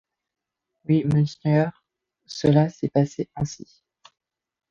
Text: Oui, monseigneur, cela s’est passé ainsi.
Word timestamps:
Oui, 0.89 1.03
monseigneur, 1.05 1.85
cela 2.25 2.69
s’est 2.69 2.89
passé 2.89 3.29
ainsi. 3.35 3.83